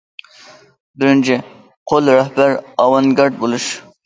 بىرىنچى 1.03 1.37
قول 1.93 2.09
رەھبەر 2.21 2.55
ئاۋانگارت 2.87 3.41
بولۇش. 3.45 3.71